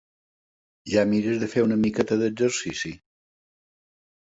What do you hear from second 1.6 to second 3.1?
una miqueta d'exercici?